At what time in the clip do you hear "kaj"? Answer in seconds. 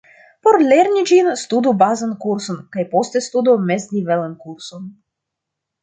2.77-2.87